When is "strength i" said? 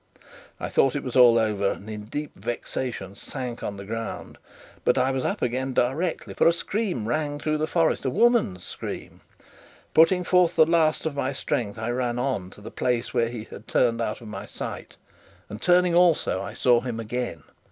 11.33-11.91